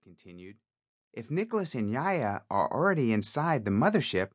Continued. 0.00 0.56
If 1.12 1.30
Nicholas 1.30 1.74
and 1.74 1.90
Yaya 1.90 2.42
are 2.50 2.72
already 2.72 3.12
inside 3.12 3.64
the 3.64 3.70
mothership, 3.70 4.28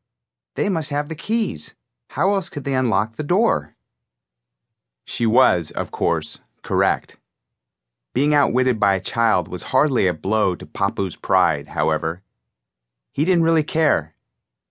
they 0.55 0.69
must 0.69 0.91
have 0.91 1.09
the 1.09 1.15
keys. 1.15 1.73
How 2.09 2.33
else 2.33 2.49
could 2.49 2.63
they 2.63 2.75
unlock 2.75 3.15
the 3.15 3.23
door? 3.23 3.75
She 5.05 5.25
was, 5.25 5.71
of 5.71 5.89
course, 5.89 6.39
correct. 6.61 7.17
Being 8.13 8.33
outwitted 8.33 8.79
by 8.79 8.95
a 8.95 9.01
child 9.01 9.47
was 9.47 9.63
hardly 9.73 10.05
a 10.05 10.13
blow 10.13 10.55
to 10.55 10.65
Papu's 10.65 11.15
pride, 11.15 11.69
however. 11.69 12.21
He 13.11 13.25
didn't 13.25 13.43
really 13.43 13.63
care. 13.63 14.13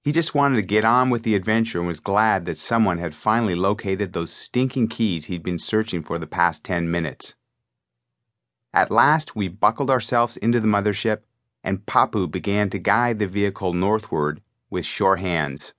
He 0.02 0.12
just 0.12 0.34
wanted 0.34 0.56
to 0.56 0.62
get 0.62 0.84
on 0.84 1.10
with 1.10 1.24
the 1.24 1.34
adventure 1.34 1.78
and 1.80 1.88
was 1.88 2.00
glad 2.00 2.46
that 2.46 2.58
someone 2.58 2.98
had 2.98 3.14
finally 3.14 3.56
located 3.56 4.12
those 4.12 4.32
stinking 4.32 4.88
keys 4.88 5.24
he'd 5.24 5.42
been 5.42 5.58
searching 5.58 6.02
for 6.02 6.18
the 6.18 6.28
past 6.28 6.62
ten 6.62 6.90
minutes. 6.90 7.34
At 8.76 8.90
last, 8.90 9.34
we 9.34 9.48
buckled 9.48 9.90
ourselves 9.90 10.36
into 10.36 10.60
the 10.60 10.68
mothership, 10.68 11.22
and 11.64 11.86
Papu 11.86 12.30
began 12.30 12.68
to 12.68 12.78
guide 12.78 13.18
the 13.18 13.26
vehicle 13.26 13.72
northward 13.72 14.42
with 14.68 14.84
sure 14.84 15.16
hands. 15.16 15.72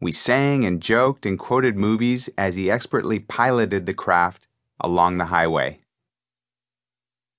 We 0.00 0.10
sang 0.10 0.64
and 0.64 0.82
joked 0.82 1.24
and 1.24 1.38
quoted 1.38 1.78
movies 1.78 2.28
as 2.36 2.56
he 2.56 2.68
expertly 2.68 3.20
piloted 3.20 3.86
the 3.86 3.94
craft 3.94 4.48
along 4.80 5.18
the 5.18 5.26
highway. 5.26 5.82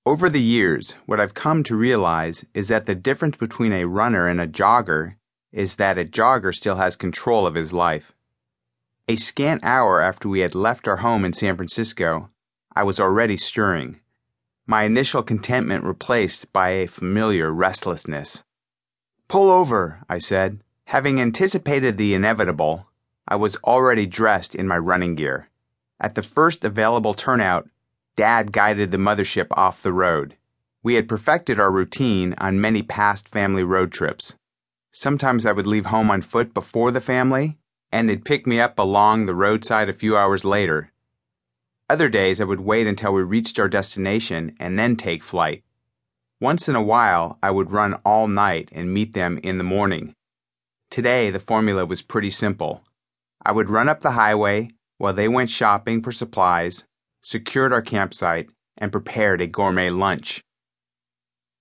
Over 0.06 0.30
the 0.30 0.42
years, 0.42 0.96
what 1.06 1.20
I've 1.20 1.34
come 1.34 1.62
to 1.64 1.76
realize 1.76 2.46
is 2.54 2.70
that 2.70 2.86
the 2.86 2.96
difference 2.96 3.36
between 3.36 3.74
a 3.74 3.84
runner 3.84 4.30
and 4.30 4.40
a 4.40 4.48
jogger 4.48 5.18
is 5.52 5.76
that 5.76 5.98
a 5.98 6.06
jogger 6.06 6.56
still 6.56 6.78
has 6.78 6.96
control 6.96 7.46
of 7.46 7.56
his 7.56 7.74
life. 7.74 8.14
A 9.10 9.18
scant 9.18 9.66
hour 9.66 10.00
after 10.00 10.30
we 10.30 10.40
had 10.40 10.56
left 10.56 10.88
our 10.88 10.98
home 10.98 11.26
in 11.26 11.34
San 11.34 11.58
Francisco, 11.58 12.30
I 12.74 12.84
was 12.84 13.02
already 13.02 13.36
stirring, 13.36 14.00
my 14.68 14.84
initial 14.84 15.22
contentment 15.22 15.84
replaced 15.84 16.52
by 16.52 16.70
a 16.70 16.88
familiar 16.88 17.52
restlessness. 17.52 18.44
Pull 19.28 19.50
over, 19.50 20.04
I 20.10 20.18
said. 20.18 20.62
Having 20.86 21.20
anticipated 21.20 21.98
the 21.98 22.14
inevitable, 22.14 22.88
I 23.28 23.36
was 23.36 23.58
already 23.64 24.06
dressed 24.06 24.54
in 24.56 24.68
my 24.68 24.78
running 24.78 25.16
gear. 25.16 25.50
At 26.00 26.16
the 26.16 26.24
first 26.24 26.64
available 26.64 27.14
turnout, 27.14 27.68
Dad 28.16 28.52
guided 28.52 28.92
the 28.92 28.98
mothership 28.98 29.48
off 29.52 29.82
the 29.82 29.94
road. 29.94 30.38
We 30.84 30.96
had 30.96 31.08
perfected 31.08 31.60
our 31.60 31.72
routine 31.72 32.36
on 32.38 32.62
many 32.62 32.82
past 32.82 33.28
family 33.28 33.64
road 33.64 33.92
trips. 33.92 34.36
Sometimes 34.92 35.46
I 35.46 35.52
would 35.52 35.68
leave 35.68 35.88
home 35.88 36.10
on 36.10 36.22
foot 36.22 36.54
before 36.54 36.92
the 36.92 37.02
family, 37.02 37.58
and 37.92 38.08
they'd 38.08 38.24
pick 38.24 38.46
me 38.46 38.60
up 38.60 38.80
along 38.80 39.26
the 39.26 39.36
roadside 39.36 39.90
a 39.90 39.94
few 39.94 40.16
hours 40.16 40.46
later. 40.46 40.92
Other 41.88 42.10
days 42.10 42.42
I 42.42 42.46
would 42.46 42.62
wait 42.62 42.88
until 42.88 43.14
we 43.14 43.22
reached 43.22 43.60
our 43.60 43.70
destination 43.70 44.56
and 44.60 44.78
then 44.78 44.96
take 44.96 45.24
flight. 45.24 45.64
Once 46.42 46.68
in 46.68 46.76
a 46.76 46.82
while, 46.82 47.38
I 47.44 47.52
would 47.52 47.70
run 47.70 47.94
all 48.04 48.28
night 48.28 48.72
and 48.74 48.92
meet 48.92 49.14
them 49.14 49.40
in 49.44 49.60
the 49.60 49.64
morning. 49.64 50.16
Today, 50.90 51.30
the 51.30 51.40
formula 51.40 51.86
was 51.86 52.02
pretty 52.02 52.32
simple. 52.32 52.84
I 53.46 53.52
would 53.52 53.70
run 53.70 53.88
up 53.88 54.02
the 54.02 54.12
highway 54.12 54.72
while 54.98 55.14
they 55.14 55.28
went 55.28 55.52
shopping 55.52 56.02
for 56.02 56.12
supplies, 56.12 56.86
secured 57.22 57.72
our 57.72 57.84
campsite, 57.84 58.50
and 58.78 58.92
prepared 58.92 59.40
a 59.40 59.48
gourmet 59.48 59.92
lunch. 59.92 60.44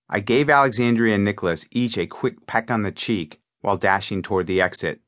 I 0.09 0.21
gave 0.21 0.49
Alexandria 0.49 1.17
and 1.17 1.25
Nicholas 1.25 1.69
each 1.71 1.99
a 1.99 2.07
quick 2.07 2.47
peck 2.47 2.71
on 2.71 2.83
the 2.83 2.93
cheek 2.93 3.41
while 3.61 3.77
dashing 3.77 4.23
toward 4.23 4.47
the 4.47 4.61
exit. 4.61 5.01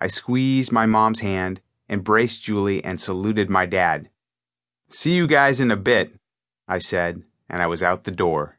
I 0.00 0.08
squeezed 0.08 0.70
my 0.70 0.84
mom's 0.84 1.20
hand, 1.20 1.62
embraced 1.88 2.42
Julie, 2.42 2.84
and 2.84 3.00
saluted 3.00 3.48
my 3.48 3.64
dad. 3.64 4.10
See 4.90 5.12
you 5.12 5.26
guys 5.26 5.60
in 5.60 5.70
a 5.70 5.76
bit, 5.76 6.14
I 6.66 6.78
said, 6.78 7.22
and 7.50 7.60
I 7.60 7.66
was 7.66 7.82
out 7.82 8.04
the 8.04 8.10
door. 8.10 8.56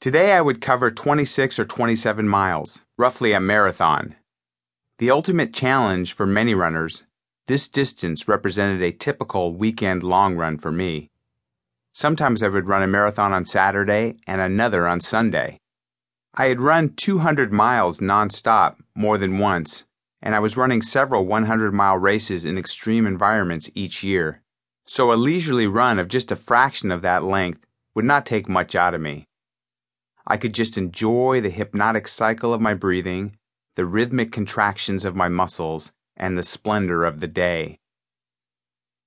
Today 0.00 0.32
I 0.32 0.42
would 0.42 0.60
cover 0.60 0.90
26 0.90 1.58
or 1.58 1.64
27 1.64 2.28
miles, 2.28 2.82
roughly 2.98 3.32
a 3.32 3.40
marathon. 3.40 4.16
The 4.98 5.10
ultimate 5.10 5.54
challenge 5.54 6.12
for 6.12 6.26
many 6.26 6.54
runners, 6.54 7.04
this 7.46 7.70
distance 7.70 8.28
represented 8.28 8.82
a 8.82 8.92
typical 8.92 9.56
weekend 9.56 10.02
long 10.02 10.36
run 10.36 10.58
for 10.58 10.70
me. 10.70 11.08
Sometimes 11.94 12.42
I 12.42 12.48
would 12.48 12.68
run 12.68 12.82
a 12.82 12.86
marathon 12.86 13.32
on 13.32 13.46
Saturday 13.46 14.18
and 14.26 14.42
another 14.42 14.86
on 14.86 15.00
Sunday. 15.00 15.58
I 16.34 16.48
had 16.48 16.60
run 16.60 16.92
200 16.94 17.50
miles 17.50 18.00
nonstop 18.00 18.76
more 18.94 19.16
than 19.16 19.38
once, 19.38 19.86
and 20.20 20.34
I 20.34 20.38
was 20.40 20.58
running 20.58 20.82
several 20.82 21.24
100 21.24 21.72
mile 21.72 21.96
races 21.96 22.44
in 22.44 22.58
extreme 22.58 23.06
environments 23.06 23.70
each 23.74 24.04
year. 24.04 24.42
So 24.90 25.12
a 25.12 25.16
leisurely 25.16 25.66
run 25.66 25.98
of 25.98 26.08
just 26.08 26.32
a 26.32 26.36
fraction 26.36 26.90
of 26.90 27.02
that 27.02 27.22
length 27.22 27.66
would 27.94 28.06
not 28.06 28.24
take 28.24 28.48
much 28.48 28.74
out 28.74 28.94
of 28.94 29.02
me. 29.02 29.28
I 30.26 30.38
could 30.38 30.54
just 30.54 30.78
enjoy 30.78 31.42
the 31.42 31.50
hypnotic 31.50 32.08
cycle 32.08 32.54
of 32.54 32.62
my 32.62 32.72
breathing, 32.72 33.36
the 33.76 33.84
rhythmic 33.84 34.32
contractions 34.32 35.04
of 35.04 35.14
my 35.14 35.28
muscles, 35.28 35.92
and 36.16 36.38
the 36.38 36.42
splendor 36.42 37.04
of 37.04 37.20
the 37.20 37.28
day. 37.28 37.78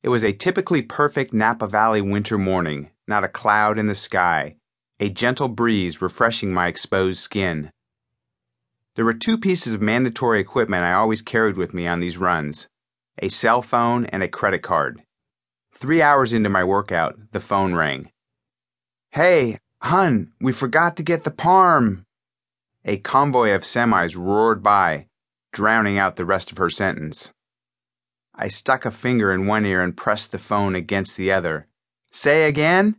It 0.03 0.09
was 0.09 0.23
a 0.23 0.33
typically 0.33 0.83
perfect 0.83 1.33
Napa 1.33 1.65
Valley 1.65 2.01
winter 2.01 2.37
morning, 2.37 2.91
not 3.07 3.23
a 3.23 3.27
cloud 3.27 3.79
in 3.79 3.87
the 3.87 3.95
sky, 3.95 4.57
a 4.99 5.09
gentle 5.09 5.47
breeze 5.47 5.99
refreshing 5.99 6.53
my 6.53 6.67
exposed 6.67 7.21
skin. 7.21 7.71
There 8.93 9.05
were 9.05 9.15
two 9.15 9.35
pieces 9.35 9.73
of 9.73 9.81
mandatory 9.81 10.41
equipment 10.41 10.83
I 10.83 10.93
always 10.93 11.23
carried 11.23 11.57
with 11.57 11.73
me 11.73 11.87
on 11.87 12.01
these 12.01 12.19
runs 12.19 12.67
a 13.17 13.29
cell 13.29 13.63
phone 13.63 14.05
and 14.05 14.21
a 14.21 14.27
credit 14.27 14.61
card. 14.61 15.01
Three 15.73 16.01
hours 16.01 16.33
into 16.33 16.49
my 16.49 16.63
workout, 16.63 17.17
the 17.31 17.39
phone 17.39 17.73
rang. 17.73 18.11
Hey, 19.09 19.57
Hun, 19.81 20.31
we 20.39 20.51
forgot 20.51 20.95
to 20.97 21.03
get 21.03 21.23
the 21.23 21.31
parm. 21.31 22.05
A 22.85 22.97
convoy 22.97 23.51
of 23.51 23.63
semis 23.63 24.15
roared 24.15 24.61
by, 24.61 25.07
drowning 25.51 25.97
out 25.97 26.15
the 26.15 26.25
rest 26.25 26.51
of 26.51 26.57
her 26.57 26.69
sentence. 26.69 27.31
I 28.35 28.47
stuck 28.47 28.85
a 28.85 28.91
finger 28.91 29.31
in 29.31 29.47
one 29.47 29.65
ear 29.65 29.81
and 29.81 29.97
pressed 29.97 30.31
the 30.31 30.37
phone 30.37 30.75
against 30.75 31.17
the 31.17 31.31
other. 31.31 31.67
Say 32.11 32.47
again? 32.47 32.95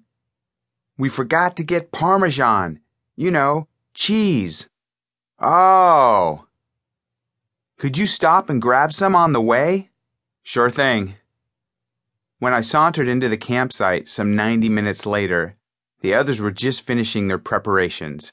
We 0.99 1.09
forgot 1.09 1.57
to 1.57 1.65
get 1.65 1.93
Parmesan. 1.93 2.81
You 3.17 3.31
know, 3.31 3.69
cheese. 3.95 4.69
Oh. 5.39 6.47
Could 7.79 7.99
you 7.99 8.07
stop 8.07 8.49
and 8.49 8.63
grab 8.63 8.93
some 8.93 9.17
on 9.17 9.33
the 9.33 9.41
way? 9.41 9.91
Sure 10.43 10.71
thing. 10.71 11.15
When 12.43 12.53
I 12.53 12.61
sauntered 12.61 13.07
into 13.07 13.29
the 13.29 13.37
campsite 13.37 14.09
some 14.09 14.35
90 14.35 14.69
minutes 14.69 15.07
later, 15.07 15.55
the 16.01 16.13
others 16.13 16.41
were 16.41 16.51
just 16.51 16.85
finishing 16.85 17.29
their 17.29 17.39
preparations. 17.39 18.33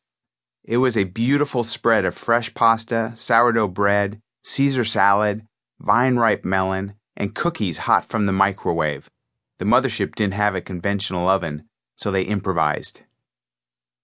It 0.63 0.77
was 0.77 0.97
a 0.97 1.03
beautiful 1.03 1.61
spread 1.61 2.05
of 2.05 2.15
fresh 2.15 2.51
pasta, 2.55 3.13
sourdough 3.15 3.67
bread, 3.67 4.19
Caesar 4.45 4.83
salad, 4.83 5.45
vine 5.79 6.15
ripe 6.15 6.43
melon, 6.43 6.95
and 7.15 7.35
cookies 7.35 7.85
hot 7.85 8.03
from 8.03 8.25
the 8.25 8.31
microwave. 8.31 9.11
The 9.59 9.65
mothership 9.65 10.15
didn't 10.15 10.33
have 10.33 10.55
a 10.55 10.61
conventional 10.61 11.29
oven, 11.29 11.65
so 11.95 12.09
they 12.09 12.23
improvised. 12.23 13.01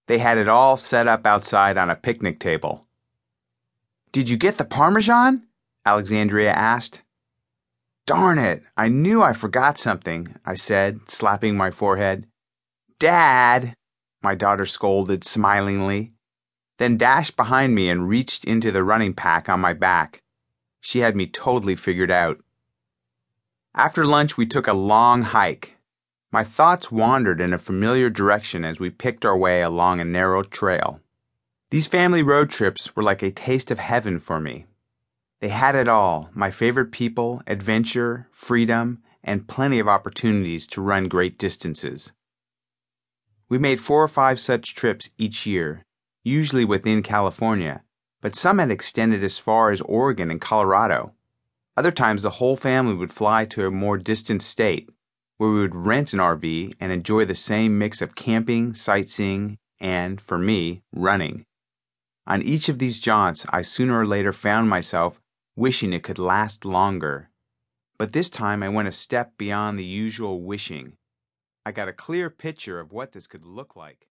They 0.06 0.18
had 0.18 0.38
it 0.38 0.46
all 0.46 0.76
set 0.76 1.08
up 1.08 1.26
outside 1.26 1.76
on 1.76 1.90
a 1.90 1.96
picnic 1.96 2.38
table. 2.38 2.86
Did 4.12 4.30
you 4.30 4.36
get 4.36 4.56
the 4.56 4.64
Parmesan? 4.64 5.48
Alexandria 5.84 6.52
asked. 6.52 7.02
Darn 8.06 8.38
it, 8.38 8.62
I 8.76 8.88
knew 8.88 9.20
I 9.20 9.32
forgot 9.32 9.78
something, 9.78 10.36
I 10.44 10.54
said, 10.54 11.10
slapping 11.10 11.56
my 11.56 11.72
forehead. 11.72 12.28
Dad, 13.00 13.74
my 14.22 14.36
daughter 14.36 14.64
scolded 14.64 15.24
smilingly, 15.24 16.12
then 16.78 16.96
dashed 16.96 17.36
behind 17.36 17.74
me 17.74 17.88
and 17.88 18.08
reached 18.08 18.44
into 18.44 18.70
the 18.70 18.84
running 18.84 19.12
pack 19.12 19.48
on 19.48 19.58
my 19.58 19.72
back. 19.72 20.22
She 20.80 21.00
had 21.00 21.16
me 21.16 21.26
totally 21.26 21.74
figured 21.74 22.12
out. 22.12 22.38
After 23.74 24.06
lunch, 24.06 24.36
we 24.36 24.46
took 24.46 24.68
a 24.68 24.72
long 24.72 25.22
hike. 25.22 25.76
My 26.30 26.44
thoughts 26.44 26.92
wandered 26.92 27.40
in 27.40 27.52
a 27.52 27.58
familiar 27.58 28.08
direction 28.08 28.64
as 28.64 28.78
we 28.78 28.88
picked 28.88 29.24
our 29.24 29.36
way 29.36 29.62
along 29.62 29.98
a 29.98 30.04
narrow 30.04 30.44
trail. 30.44 31.00
These 31.70 31.88
family 31.88 32.22
road 32.22 32.50
trips 32.50 32.94
were 32.94 33.02
like 33.02 33.22
a 33.22 33.32
taste 33.32 33.72
of 33.72 33.80
heaven 33.80 34.20
for 34.20 34.38
me. 34.38 34.66
They 35.40 35.48
had 35.48 35.74
it 35.74 35.86
all 35.86 36.30
my 36.32 36.50
favorite 36.50 36.92
people, 36.92 37.42
adventure, 37.46 38.28
freedom, 38.32 39.02
and 39.22 39.46
plenty 39.46 39.78
of 39.78 39.88
opportunities 39.88 40.66
to 40.68 40.80
run 40.80 41.08
great 41.08 41.38
distances. 41.38 42.12
We 43.48 43.58
made 43.58 43.80
four 43.80 44.02
or 44.02 44.08
five 44.08 44.40
such 44.40 44.74
trips 44.74 45.10
each 45.18 45.44
year, 45.44 45.84
usually 46.24 46.64
within 46.64 47.02
California, 47.02 47.82
but 48.22 48.34
some 48.34 48.58
had 48.58 48.70
extended 48.70 49.22
as 49.22 49.38
far 49.38 49.70
as 49.70 49.80
Oregon 49.82 50.30
and 50.30 50.40
Colorado. 50.40 51.12
Other 51.76 51.92
times, 51.92 52.22
the 52.22 52.30
whole 52.30 52.56
family 52.56 52.94
would 52.94 53.12
fly 53.12 53.44
to 53.44 53.66
a 53.66 53.70
more 53.70 53.98
distant 53.98 54.42
state, 54.42 54.88
where 55.36 55.50
we 55.50 55.60
would 55.60 55.74
rent 55.74 56.14
an 56.14 56.18
RV 56.18 56.74
and 56.80 56.90
enjoy 56.90 57.26
the 57.26 57.34
same 57.34 57.76
mix 57.76 58.00
of 58.00 58.14
camping, 58.14 58.74
sightseeing, 58.74 59.58
and, 59.78 60.18
for 60.18 60.38
me, 60.38 60.82
running. 60.92 61.44
On 62.26 62.42
each 62.42 62.70
of 62.70 62.78
these 62.78 62.98
jaunts, 62.98 63.44
I 63.50 63.60
sooner 63.60 64.00
or 64.00 64.06
later 64.06 64.32
found 64.32 64.70
myself 64.70 65.20
wishing 65.56 65.92
it 65.92 66.02
could 66.02 66.18
last 66.18 66.64
longer. 66.64 67.30
But 67.98 68.12
this 68.12 68.30
time 68.30 68.62
I 68.62 68.68
went 68.68 68.88
a 68.88 68.92
step 68.92 69.38
beyond 69.38 69.78
the 69.78 69.84
usual 69.84 70.42
wishing 70.42 70.98
I 71.66 71.72
got 71.72 71.88
a 71.88 71.92
clear 71.92 72.30
picture 72.30 72.78
of 72.78 72.92
what 72.92 73.10
this 73.10 73.26
could 73.26 73.44
look 73.44 73.74
like. 73.74 74.06